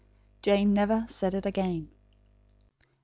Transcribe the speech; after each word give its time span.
Jane 0.41 0.73
never 0.73 1.05
said 1.07 1.35
it 1.35 1.45
again. 1.45 1.89